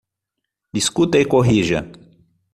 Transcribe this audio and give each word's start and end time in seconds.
Discuta 0.77 1.15
e 1.19 1.25
corrija 1.27 1.81